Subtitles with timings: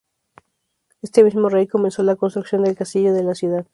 [1.03, 3.67] Este mismo rey comenzó la construcción del castillo de la ciudad.